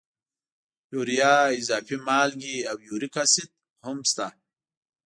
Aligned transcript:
یوریا، 0.93 1.35
اضافي 1.59 1.95
مالګې 2.07 2.57
او 2.69 2.77
یوریک 2.89 3.15
اسید 3.23 3.49
هم 3.85 3.97
شته. 4.09 4.27